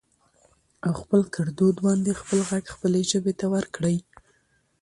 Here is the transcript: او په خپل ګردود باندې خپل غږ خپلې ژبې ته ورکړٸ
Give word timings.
او 0.85 0.91
په 0.91 0.91
خپل 1.01 1.21
ګردود 1.35 1.75
باندې 1.85 2.11
خپل 2.21 2.39
غږ 2.49 2.65
خپلې 2.73 3.01
ژبې 3.11 3.33
ته 3.39 3.45
ورکړٸ 3.53 3.85